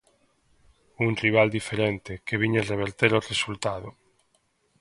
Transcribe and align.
Un 1.05 1.11
rival 1.23 1.47
diferente, 1.57 2.11
que 2.25 2.39
viña 2.41 2.67
reverter 2.71 3.11
o 3.19 3.25
resultado. 3.31 3.89